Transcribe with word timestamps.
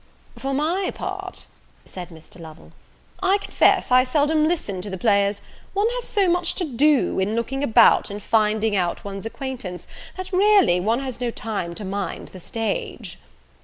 "For 0.35 0.51
my 0.55 0.89
part," 0.91 1.45
said 1.85 2.09
Mr. 2.09 2.39
Lovel, 2.39 2.71
"I 3.21 3.37
confess 3.37 3.91
I 3.91 4.03
seldom 4.03 4.47
listen 4.47 4.81
to 4.81 4.89
the 4.89 4.97
players: 4.97 5.43
one 5.75 5.87
has 5.89 6.05
so 6.05 6.27
much 6.27 6.55
to 6.55 6.63
do, 6.63 7.19
in 7.19 7.35
looking 7.35 7.63
about 7.63 8.09
and 8.09 8.17
finding 8.19 8.75
out 8.75 9.05
one's 9.05 9.27
acquaintance, 9.27 9.87
that, 10.17 10.33
really, 10.33 10.79
one 10.79 11.01
has 11.01 11.21
no 11.21 11.29
time 11.29 11.75
to 11.75 11.85
mind 11.85 12.29
the 12.29 12.39
stage. 12.39 13.19